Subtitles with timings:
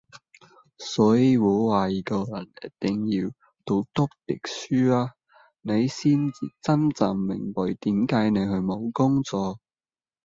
[0.79, 3.29] 所以我話一個人一定要
[3.63, 5.11] 讀多啲書啊，
[5.61, 9.59] 你先至真正明白點解你會冇工做!